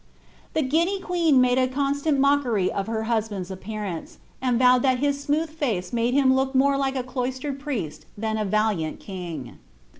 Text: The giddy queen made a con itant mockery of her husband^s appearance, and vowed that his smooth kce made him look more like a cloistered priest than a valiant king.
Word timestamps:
The 0.55 0.63
giddy 0.63 0.99
queen 0.99 1.39
made 1.39 1.59
a 1.59 1.67
con 1.67 1.93
itant 1.93 2.17
mockery 2.17 2.71
of 2.71 2.87
her 2.87 3.03
husband^s 3.03 3.51
appearance, 3.51 4.17
and 4.41 4.57
vowed 4.57 4.81
that 4.81 4.97
his 4.97 5.21
smooth 5.23 5.51
kce 5.59 5.93
made 5.93 6.15
him 6.15 6.33
look 6.33 6.55
more 6.55 6.75
like 6.75 6.95
a 6.95 7.03
cloistered 7.03 7.59
priest 7.59 8.07
than 8.17 8.35
a 8.39 8.43
valiant 8.45 8.99
king. 8.99 9.59